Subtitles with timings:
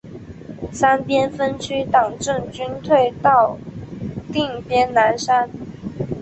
[0.71, 3.55] 三边分区党政军退到
[4.33, 5.47] 定边南山。